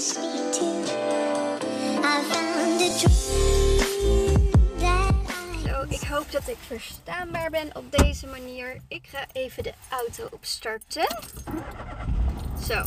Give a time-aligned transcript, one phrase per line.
[0.00, 0.20] Zo,
[5.88, 8.80] ik hoop dat ik verstaanbaar ben op deze manier.
[8.88, 11.16] Ik ga even de auto opstarten.
[12.66, 12.84] Zo.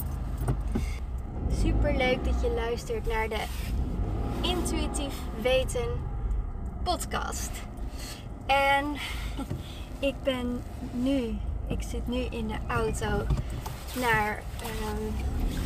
[1.62, 3.43] Super leuk dat je luistert naar de
[4.41, 6.02] Intuïtief Weten
[6.84, 7.52] podcast.
[8.45, 8.95] En
[10.00, 11.38] ik ben nu,
[11.68, 13.25] ik zit nu in de auto
[14.00, 15.62] naar het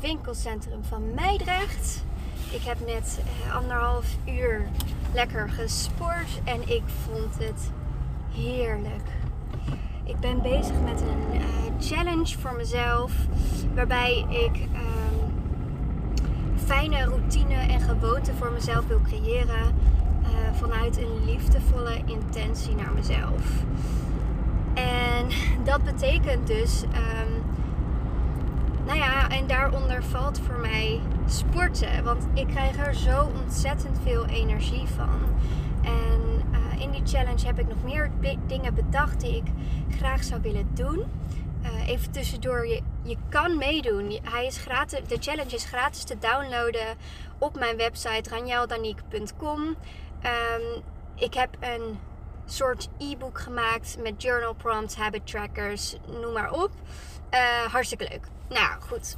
[0.00, 2.04] winkelcentrum van Meidrecht.
[2.50, 4.68] Ik heb net eh, anderhalf uur
[5.12, 7.70] lekker gesport en ik vond het
[8.34, 9.08] heerlijk.
[10.04, 11.46] Ik ben bezig met een eh,
[11.80, 13.12] challenge voor mezelf,
[13.74, 15.30] waarbij ik ehm,
[16.64, 19.74] fijne routine en gewoonte voor mezelf wil creëren
[20.22, 23.42] eh, vanuit een liefdevolle intentie naar mezelf.
[24.74, 25.26] En
[25.64, 27.32] dat betekent dus, ehm,
[28.84, 32.04] nou ja, en daaronder valt voor mij sporten.
[32.04, 35.20] Want ik krijg er zo ontzettend veel energie van.
[35.82, 38.10] En eh, in die challenge heb ik nog meer
[38.46, 39.46] dingen bedacht die ik
[39.96, 41.04] graag zou willen doen.
[41.62, 44.18] Eh, even tussendoor, je, je kan meedoen.
[44.22, 46.96] Hij is gratis, de challenge is gratis te downloaden
[47.38, 49.76] op mijn website ranjaldaniek.com.
[50.20, 50.80] Ehm,
[51.14, 51.98] ik heb een
[52.44, 56.70] soort e-book gemaakt met journal prompts, habit trackers, noem maar op.
[57.30, 57.40] Eh,
[57.72, 58.26] hartstikke leuk.
[58.48, 59.16] Nou goed,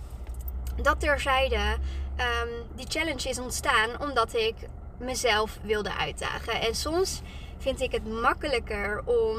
[0.82, 1.76] dat terzijde.
[2.16, 4.54] Ehm, die challenge is ontstaan omdat ik
[4.98, 6.60] mezelf wilde uitdagen.
[6.60, 7.22] En soms
[7.58, 9.36] vind ik het makkelijker om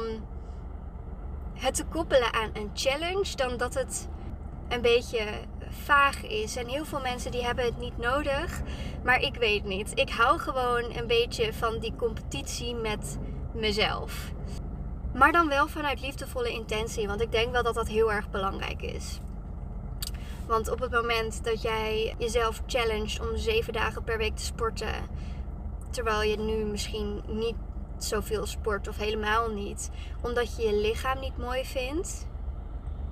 [1.54, 4.08] het te koppelen aan een challenge dan dat het
[4.68, 5.26] een beetje
[5.68, 6.56] vaag is.
[6.56, 8.60] En heel veel mensen die hebben het niet nodig,
[9.02, 9.98] maar ik weet niet.
[9.98, 13.18] Ik hou gewoon een beetje van die competitie met
[13.52, 14.32] mezelf.
[15.14, 18.82] Maar dan wel vanuit liefdevolle intentie, want ik denk wel dat dat heel erg belangrijk
[18.82, 19.20] is.
[20.46, 24.94] Want op het moment dat jij jezelf challenged om zeven dagen per week te sporten,
[25.90, 27.56] terwijl je nu misschien niet
[27.98, 32.26] zoveel sport of helemaal niet, omdat je je lichaam niet mooi vindt,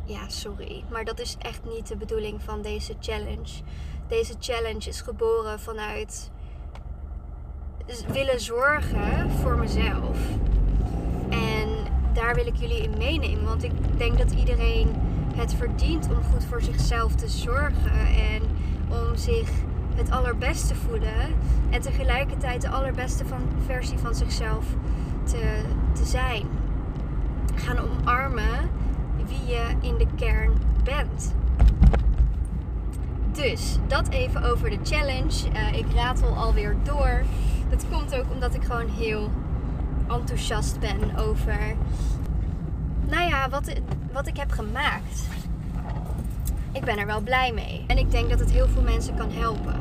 [0.04, 3.62] ja, sorry, maar dat is echt niet de bedoeling van deze challenge.
[4.08, 6.30] Deze challenge is geboren vanuit
[8.06, 10.18] willen zorgen voor mezelf.
[11.30, 11.81] En
[12.14, 14.88] daar wil ik jullie in meenemen, want ik denk dat iedereen
[15.34, 18.42] het verdient om goed voor zichzelf te zorgen en
[18.88, 19.50] om zich
[19.94, 21.34] het allerbeste voelen
[21.70, 24.64] en tegelijkertijd de allerbeste van, versie van zichzelf
[25.24, 25.62] te,
[25.92, 26.46] te zijn.
[27.54, 28.70] Gaan omarmen
[29.26, 30.52] wie je in de kern
[30.84, 31.34] bent.
[33.32, 35.48] Dus dat even over de challenge.
[35.52, 37.22] Eh, ik ratel alweer door.
[37.70, 39.30] Dat komt ook omdat ik gewoon heel
[40.08, 41.76] enthousiast ben over,
[43.08, 43.72] nou ja, wat,
[44.12, 45.28] wat ik heb gemaakt.
[46.72, 47.84] Ik ben er wel blij mee.
[47.86, 49.80] En ik denk dat het heel veel mensen kan helpen.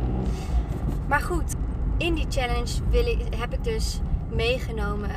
[1.08, 1.56] Maar goed,
[1.98, 4.00] in die challenge wil ik, heb ik dus
[4.30, 5.10] meegenomen.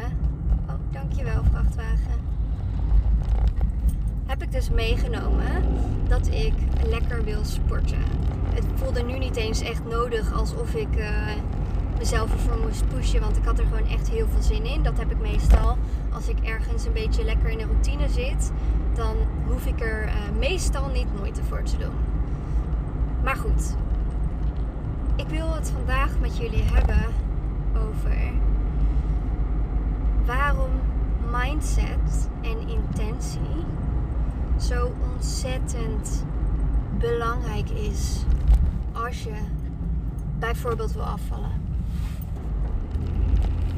[0.68, 2.22] Oh, dankjewel, vrachtwagen.
[4.26, 5.64] Heb ik dus meegenomen
[6.08, 6.54] dat ik
[6.86, 8.02] lekker wil sporten.
[8.54, 11.08] Het voelde nu niet eens echt nodig alsof ik eh,
[12.04, 13.20] mezelf ervoor moest pushen.
[13.20, 14.82] Want ik had er gewoon echt heel veel zin in.
[14.82, 15.78] Dat heb ik meestal
[16.12, 18.52] als ik ergens een beetje lekker in de routine zit.
[18.94, 19.16] Dan
[19.46, 21.94] hoef ik er eh, meestal niet moeite voor te doen.
[23.22, 23.74] Maar goed,
[25.16, 27.12] ik wil het vandaag met jullie hebben
[27.88, 28.16] over
[30.24, 30.70] waarom
[31.32, 33.64] mindset en intentie
[34.58, 36.24] zo ontzettend
[36.98, 38.24] belangrijk is
[38.92, 39.34] als je
[40.38, 41.63] bijvoorbeeld wil afvallen.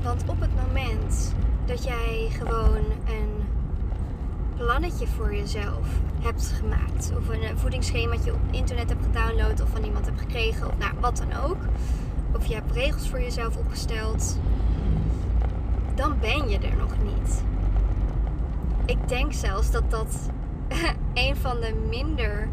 [0.07, 1.35] Want op het moment
[1.65, 3.45] dat jij gewoon een
[4.57, 5.87] plannetje voor jezelf
[6.21, 10.79] hebt gemaakt, of een voedingsschemaatje op internet hebt gedownload of van iemand hebt gekregen, of
[10.79, 11.57] nou wat dan ook,
[12.35, 14.39] of je hebt regels voor jezelf opgesteld,
[15.95, 17.43] dan ben je er nog niet.
[18.85, 20.31] Ik denk zelfs dat dat
[21.15, 22.49] een van de minder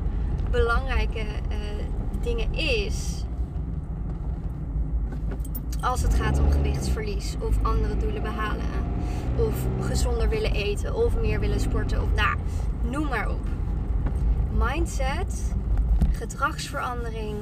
[0.52, 1.58] belangrijke eh,
[2.22, 3.23] dingen is.
[5.84, 8.66] Als het gaat om gewichtsverlies of andere doelen behalen.
[9.38, 12.02] Of gezonder willen eten of meer willen sporten.
[12.02, 12.38] Of nou,
[12.90, 13.48] noem maar op.
[14.58, 15.56] Mindset,
[16.12, 17.36] gedragsverandering,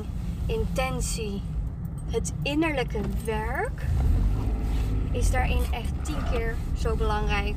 [0.46, 1.42] intentie,
[2.06, 3.86] het innerlijke werk
[5.12, 7.56] is daarin echt tien keer zo belangrijk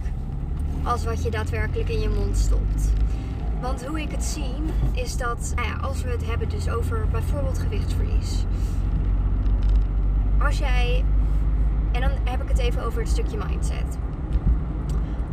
[0.82, 2.92] als wat je daadwerkelijk in je mond stopt.
[3.60, 4.54] Want hoe ik het zie,
[4.92, 8.44] is dat nou ja, als we het hebben dus over bijvoorbeeld gewichtsverlies.
[10.44, 11.05] Als jij,
[11.93, 13.99] en dan heb ik het even over het stukje mindset.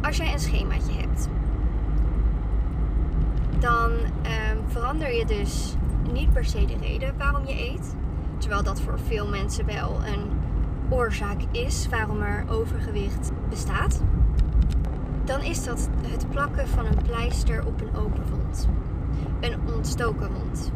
[0.02, 1.28] Als jij een schemaatje hebt,
[3.60, 3.92] dan
[4.22, 5.76] ehm, verander je dus
[6.12, 7.96] niet per se de reden waarom je eet.
[8.38, 10.30] Terwijl dat voor veel mensen wel een
[10.90, 14.02] oorzaak is waarom er overgewicht bestaat.
[15.24, 18.68] Dan is dat het plakken van een pleister op een open wond.
[19.40, 20.72] Een ontstoken wond.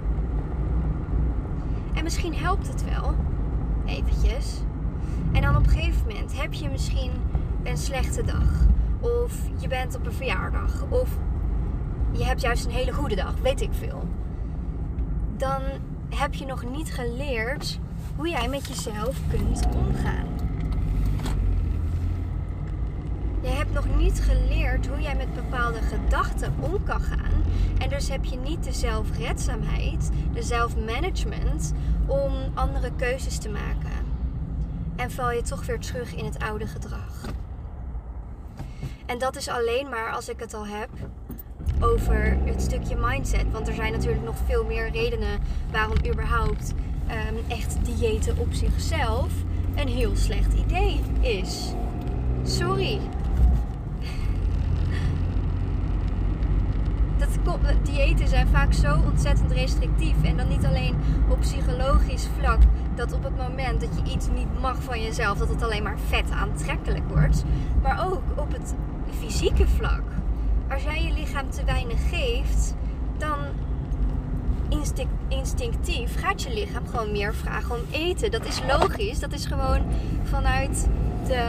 [1.93, 3.15] En misschien helpt het wel,
[3.85, 4.61] eventjes.
[5.31, 7.11] En dan op een gegeven moment heb je misschien
[7.63, 8.65] een slechte dag.
[8.99, 10.85] Of je bent op een verjaardag.
[10.89, 11.09] Of
[12.11, 14.07] je hebt juist een hele goede dag, weet ik veel.
[15.37, 15.61] Dan
[16.09, 17.79] heb je nog niet geleerd
[18.15, 20.27] hoe jij met jezelf kunt omgaan.
[23.45, 27.43] Je hebt nog niet geleerd hoe jij met bepaalde gedachten om kan gaan.
[27.77, 31.73] En dus heb je niet de zelfredzaamheid, de zelfmanagement
[32.05, 34.05] om andere keuzes te maken.
[34.95, 37.21] En val je toch weer terug in het oude gedrag.
[39.05, 40.89] En dat is alleen maar als ik het al heb
[41.79, 43.51] over het stukje mindset.
[43.51, 45.39] Want er zijn natuurlijk nog veel meer redenen
[45.71, 46.73] waarom überhaupt
[47.07, 49.33] ehm, echt diëten op zichzelf
[49.75, 51.73] een heel slecht idee is.
[52.43, 52.99] Sorry.
[57.17, 57.33] Dat komt,
[57.83, 60.15] diëten zijn vaak zo ontzettend restrictief.
[60.23, 60.95] En dan niet alleen
[61.29, 62.59] op psychologisch vlak.
[62.95, 65.99] Dat op het moment dat je iets niet mag van jezelf, dat het alleen maar
[66.07, 67.43] vet aantrekkelijk wordt.
[67.81, 68.73] Maar ook op het
[69.19, 70.03] fysieke vlak.
[70.71, 72.75] Als jij je lichaam te weinig geeft,
[73.17, 73.37] dan
[74.69, 78.31] instinct, instinctief gaat je lichaam gewoon meer vragen om eten.
[78.31, 79.19] Dat is logisch.
[79.19, 79.81] Dat is gewoon
[80.23, 80.87] vanuit
[81.27, 81.47] de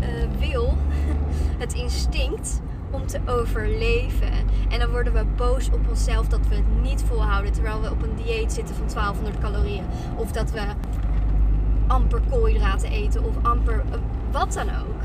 [0.00, 0.76] uh, wil,
[1.62, 2.60] het instinct
[2.94, 4.32] om te overleven.
[4.68, 8.02] En dan worden we boos op onszelf dat we het niet volhouden terwijl we op
[8.02, 9.84] een dieet zitten van 1200 calorieën.
[10.16, 10.60] Of dat we
[11.86, 13.94] amper koolhydraten eten of amper uh,
[14.30, 15.02] wat dan ook.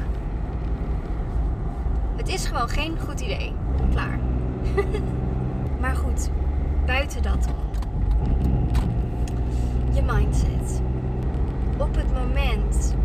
[2.15, 3.53] Het is gewoon geen goed idee.
[3.91, 4.19] Klaar.
[5.81, 6.29] maar goed,
[6.85, 7.47] buiten dat
[9.93, 10.81] Je mindset.
[11.77, 12.95] Op het moment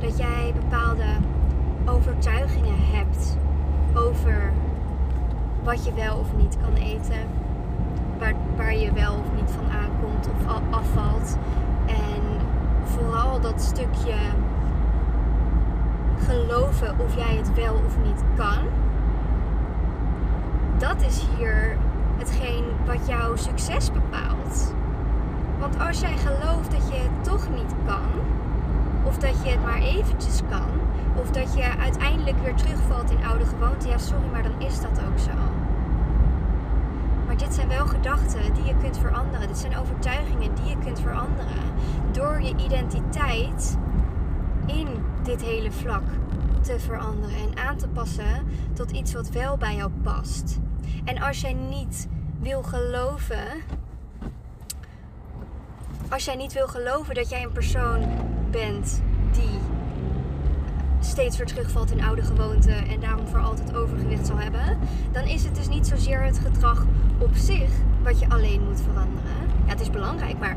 [0.00, 1.04] dat jij bepaalde
[1.86, 3.36] overtuigingen hebt
[3.94, 4.52] over
[5.62, 7.26] wat je wel of niet kan eten,
[8.56, 11.36] waar, je wel of niet van aankomt of afvalt.
[11.86, 12.22] En
[12.84, 14.14] vooral dat stukje
[16.26, 18.58] geloven of jij het wel of niet kan.
[20.78, 21.76] Dat is hier
[22.16, 24.74] hetgeen wat jouw succes bepaalt.
[25.58, 28.10] Want als jij gelooft dat je het toch niet kan,
[29.04, 30.79] of dat je het maar eventjes kan,
[31.16, 35.00] of dat je uiteindelijk weer terugvalt in oude gewoonten, ja sorry, maar dan is dat
[35.08, 35.30] ook zo.
[37.26, 39.48] Maar dit zijn wel gedachten die je kunt veranderen.
[39.48, 41.62] Dit zijn overtuigingen die je kunt veranderen.
[42.12, 43.78] Door je identiteit
[44.66, 44.88] in
[45.22, 46.02] dit hele vlak
[46.60, 50.58] te veranderen en aan te passen tot iets wat wel bij jou past.
[51.04, 52.08] En als jij niet
[52.40, 53.46] wil geloven,
[56.08, 58.04] als jij niet wil geloven dat jij een persoon
[58.50, 59.02] bent
[59.32, 59.58] die
[61.00, 64.78] steeds weer terugvalt in oude gewoonten en daarom voor altijd overgewicht zal hebben,
[65.12, 66.86] dan is het dus niet zozeer het gedrag
[67.18, 67.70] op zich
[68.02, 69.30] wat je alleen moet veranderen.
[69.64, 70.56] Ja, het is belangrijk, maar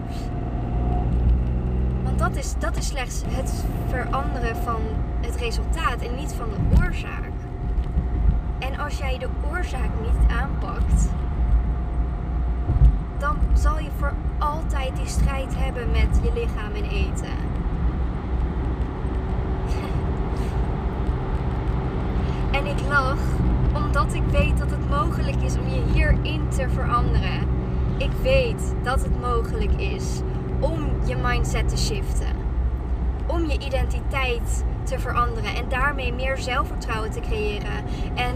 [2.03, 4.81] want dat is, dat is slechts het veranderen van
[5.21, 7.31] het resultaat en niet van de oorzaak.
[8.59, 11.09] En als jij de oorzaak niet aanpakt,
[13.17, 17.62] dan zal je voor altijd die strijd hebben met je lichaam en eten.
[22.63, 23.19] En ik lach
[23.73, 27.47] omdat ik weet dat het mogelijk is om je hierin te veranderen.
[27.97, 30.21] Ik weet dat het mogelijk is
[30.59, 32.35] om je mindset te shiften.
[33.27, 37.83] Om je identiteit te veranderen en daarmee meer zelfvertrouwen te creëren.
[38.15, 38.35] En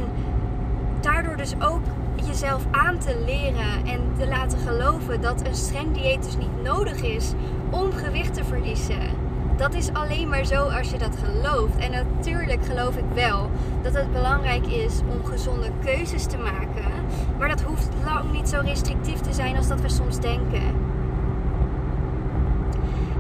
[1.02, 1.82] daardoor dus ook
[2.26, 7.02] jezelf aan te leren en te laten geloven dat een streng dieet dus niet nodig
[7.02, 7.32] is
[7.70, 9.26] om gewicht te verliezen.
[9.58, 11.78] Dat is alleen maar zo als je dat gelooft.
[11.78, 13.50] En natuurlijk geloof ik wel
[13.82, 16.92] dat het belangrijk is om gezonde keuzes te maken.
[17.40, 20.62] Maar dat hoeft lang niet zo restrictief te zijn als dat we soms denken.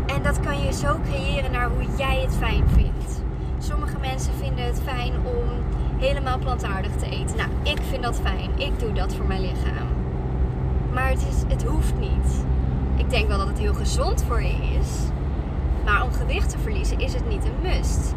[0.05, 3.21] En dat kan je zo creëren naar hoe jij het fijn vindt.
[3.57, 5.47] Sommige mensen vinden het fijn om
[5.97, 7.37] helemaal plantaardig te eten.
[7.37, 8.49] Nou, ik vind dat fijn.
[8.57, 9.87] Ik doe dat voor mijn lichaam.
[10.93, 12.45] Maar het, is, het hoeft niet.
[12.95, 14.89] Ik denk wel dat het heel gezond voor je is.
[15.87, 18.13] Maar om gewicht te verliezen is het niet een must.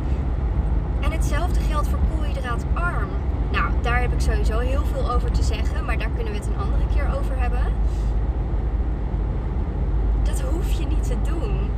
[1.00, 3.08] En hetzelfde geldt voor koolhydraatarm.
[3.52, 6.46] Nou, daar heb ik sowieso heel veel over te zeggen, maar daar kunnen we het
[6.46, 7.64] een andere keer over hebben.
[10.22, 11.70] Dat hoef je niet te doen.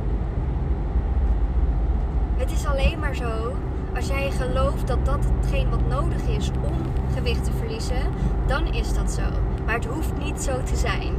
[2.35, 3.55] Het is alleen maar zo,
[3.95, 6.75] als jij gelooft dat dat hetgeen wat nodig is om
[7.15, 8.01] gewicht te verliezen,
[8.47, 9.23] dan is dat zo.
[9.65, 11.13] Maar het hoeft niet zo te zijn.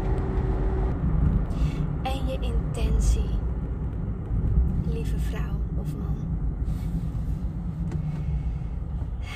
[2.74, 3.33] intentie, lieve
[5.80, 6.16] of man.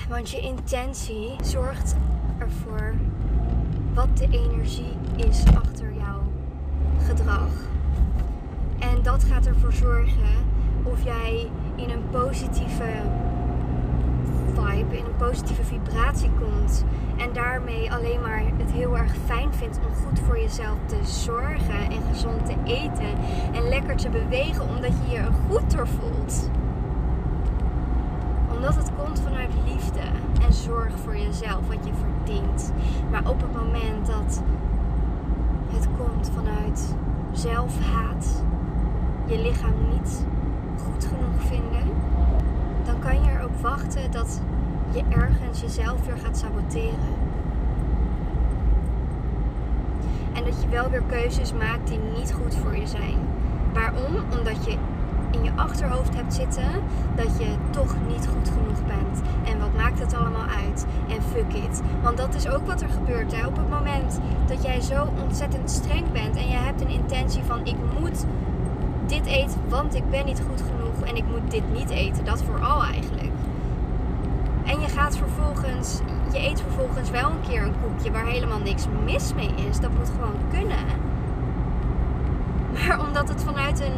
[0.08, 1.96] Want je intentie zorgt
[2.38, 2.94] ervoor
[3.94, 6.22] wat de energie is achter jouw
[7.06, 7.50] gedrag.
[8.78, 10.46] En dat gaat ervoor zorgen
[10.82, 12.90] of jij in een positieve
[14.54, 16.84] vibe, in een positieve vibratie komt.
[17.16, 21.90] En daarmee alleen maar het heel erg fijn vindt om goed voor jezelf te zorgen
[21.90, 23.14] en gezond te eten
[23.46, 23.47] en
[23.78, 26.50] lekker te bewegen omdat je je er goed door voelt.
[28.54, 30.00] Omdat het komt vanuit liefde
[30.47, 32.73] en zorg voor jezelf, wat je verdient.
[33.11, 34.42] Maar op het moment dat
[35.66, 36.94] het komt vanuit
[37.32, 38.42] zelfhaat,
[39.26, 40.25] je lichaam niet
[40.85, 41.92] goed genoeg vinden,
[42.85, 44.40] dan kan je er ook wachten dat
[44.90, 47.16] je ergens jezelf weer gaat saboteren.
[50.32, 53.38] En dat je wel weer keuzes maakt die niet goed voor je zijn.
[53.72, 54.16] Waarom?
[54.38, 54.76] Omdat je
[55.30, 56.70] in je achterhoofd hebt zitten
[57.14, 59.20] dat je toch niet goed genoeg bent.
[59.44, 60.87] En wat maakt het allemaal uit?
[61.08, 61.82] En fuck it.
[62.02, 63.37] Want dat is ook wat er gebeurt.
[63.37, 63.46] Hè?
[63.46, 67.66] Op het moment dat jij zo ontzettend streng bent en je hebt een intentie van
[67.66, 68.25] ik moet
[69.06, 72.25] dit eten, want ik ben niet goed genoeg en ik moet dit niet eten.
[72.25, 73.32] Dat vooral eigenlijk.
[74.64, 76.00] En je gaat vervolgens,
[76.32, 79.80] je eet vervolgens wel een keer een koekje waar helemaal niks mis mee is.
[79.80, 81.07] Dat moet gewoon kunnen.
[82.97, 83.92] Omdat het vanuit een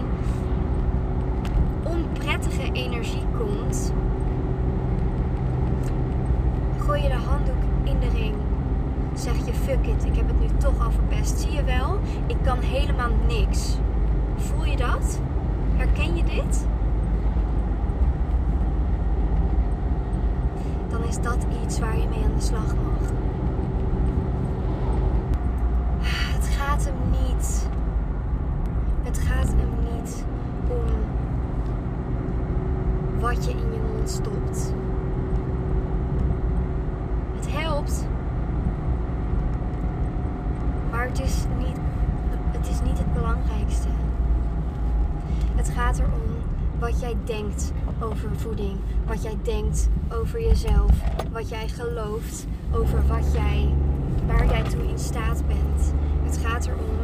[1.83, 3.93] onprettige energie komt,
[6.79, 8.35] gooi je de handdoek in de ring.
[9.15, 11.39] Zeg je fuck it, ik heb het nu toch al verpest.
[11.39, 13.79] Zie je wel, ik kan helemaal niks.
[14.37, 15.21] Voel je dat?
[15.77, 16.67] Herken je dit?
[20.89, 23.09] Dan is dat iets waar je mee aan de slag mag.
[26.01, 27.69] Het gaat hem niet.
[29.03, 30.25] Het gaat hem niet
[30.69, 30.85] om
[33.45, 34.73] je in je mond stopt.
[37.37, 38.07] Het helpt.
[40.91, 41.77] Maar het is niet,
[42.31, 43.89] het is niet het belangrijkste.
[45.55, 46.31] Het gaat erom
[46.79, 50.91] wat jij denkt over voeding, wat jij denkt over jezelf,
[51.33, 53.75] wat jij gelooft over wat jij,
[54.27, 55.93] waar jij toe in staat bent.
[56.23, 56.97] Het gaat erom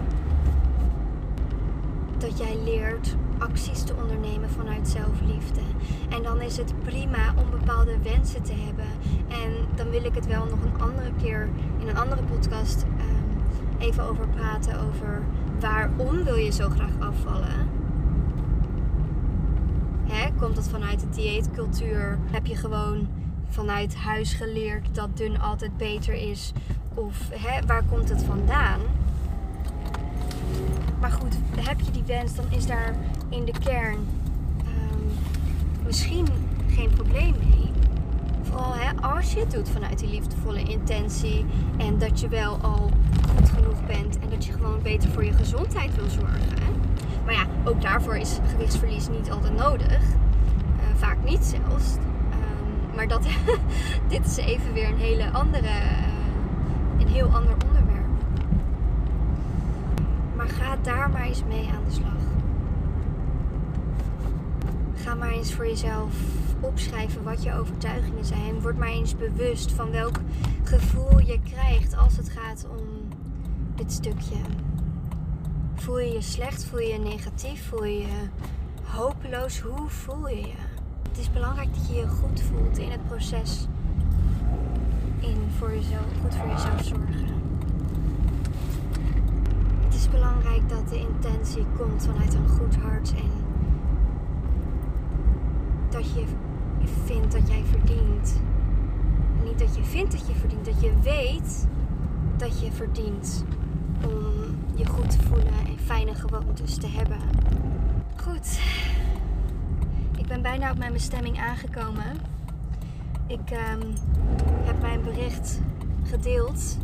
[2.18, 5.60] dat jij leert acties te ondernemen vanuit zelfliefde.
[6.08, 8.86] En dan is het prima om bepaalde wensen te hebben.
[9.28, 13.82] En dan wil ik het wel nog een andere keer in een andere podcast ehm,
[13.82, 14.80] even over praten.
[14.80, 15.22] Over
[15.60, 17.68] waarom wil je zo graag afvallen?
[20.04, 22.18] Hè, komt dat vanuit de dieetcultuur?
[22.30, 23.08] Heb je gewoon
[23.48, 26.52] vanuit huis geleerd dat dun altijd beter is?
[26.94, 28.80] Of hè, waar komt het vandaan?
[31.06, 32.94] Maar goed, heb je die wens, dan is daar
[33.28, 34.06] in de kern
[34.58, 35.00] ehm,
[35.84, 36.26] misschien
[36.68, 37.70] geen probleem mee.
[38.42, 41.44] Vooral hè, als je het doet vanuit die liefdevolle intentie
[41.76, 42.90] en dat je wel al
[43.36, 46.74] goed genoeg bent en dat je gewoon beter voor je gezondheid wil zorgen.
[47.24, 50.00] Maar ja, ook daarvoor is gewichtsverlies niet altijd nodig.
[50.00, 51.96] Eh, vaak niet zelfs.
[52.30, 53.26] Ehm, maar dat,
[54.08, 57.75] dit is even weer een hele andere, eh, een heel ander onderwerp.
[60.46, 62.12] Ga daar maar eens mee aan de slag.
[64.94, 66.14] Ga maar eens voor jezelf
[66.60, 68.60] opschrijven wat je overtuigingen zijn.
[68.60, 70.16] Word maar eens bewust van welk
[70.62, 73.08] gevoel je krijgt als het gaat om
[73.74, 74.36] dit stukje.
[75.74, 76.64] Voel je je slecht?
[76.64, 77.68] Voel je je negatief?
[77.68, 78.28] Voel je je
[78.82, 79.60] hopeloos?
[79.60, 80.54] Hoe voel je je?
[81.08, 83.66] Het is belangrijk dat je je goed voelt in het proces.
[85.20, 87.35] In voor jezelf, goed voor jezelf zorgen.
[90.16, 93.30] Belangrijk dat de intentie komt vanuit een goed hart en
[95.88, 96.24] dat je
[97.04, 98.40] vindt dat jij verdient.
[99.44, 101.66] Niet dat je vindt dat je verdient, dat je weet
[102.36, 103.44] dat je verdient
[104.04, 107.18] om je goed te voelen en fijne gewoontes te hebben.
[108.16, 108.60] Goed,
[110.18, 112.16] ik ben bijna op mijn bestemming aangekomen.
[113.26, 113.80] Ik ehm,
[114.64, 115.60] heb mijn bericht
[116.04, 116.78] gedeeld.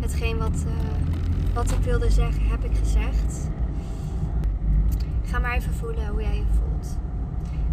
[0.00, 1.01] Hetgeen wat, eh,
[1.54, 3.48] wat ik wilde zeggen, heb ik gezegd.
[5.24, 6.96] Ga maar even voelen hoe jij je voelt.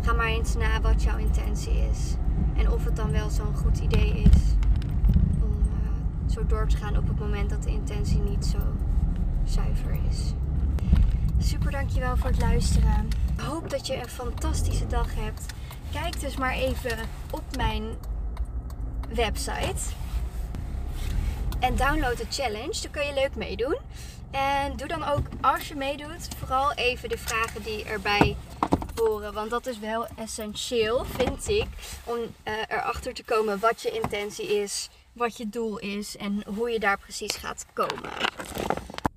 [0.02, 2.16] Ga maar eens na wat jouw intentie is.
[2.56, 4.42] En of het dan wel zo'n goed idee is
[5.42, 8.58] om eh, zo door te gaan op het moment dat de intentie niet zo
[9.44, 10.34] zuiver is.
[11.38, 13.08] Super dankjewel voor het luisteren.
[13.36, 15.46] Ik hoop dat je een fantastische dag hebt.
[15.92, 16.98] Kijk dus maar even
[17.32, 17.84] op mijn
[19.14, 19.82] website.
[21.60, 22.82] En download de challenge.
[22.82, 23.78] Daar kun je leuk meedoen.
[24.32, 28.36] En doe dan ook als je meedoet, vooral even de vragen die erbij
[28.96, 29.34] horen.
[29.34, 31.68] Want dat is wel essentieel, vind ik,
[32.04, 36.70] om uh, erachter te komen wat je intentie is, wat je doel is en hoe
[36.70, 38.12] je daar precies gaat komen.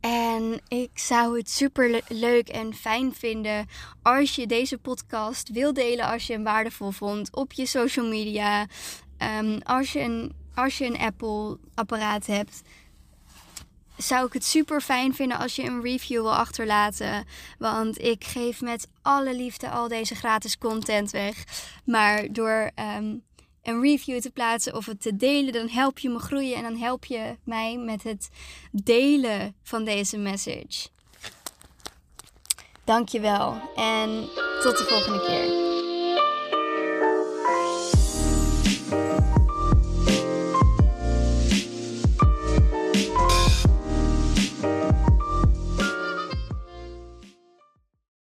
[0.00, 3.68] En ik zou het super leuk en fijn vinden
[4.02, 8.66] als je deze podcast wil delen als je hem waardevol vond op je social media.
[9.18, 12.62] Um, als, je een, als je een Apple apparaat hebt,
[13.97, 17.25] zou ik het super fijn vinden als je een review wil achterlaten.
[17.59, 21.44] Want ik geef met alle liefde al deze gratis content weg.
[21.85, 23.23] Maar door um,
[23.62, 26.76] een review te plaatsen of het te delen, dan help je me groeien en dan
[26.76, 28.28] help je mij met het
[28.73, 30.88] delen van deze message.
[32.85, 34.28] Dankjewel en
[34.62, 35.62] tot de volgende keer.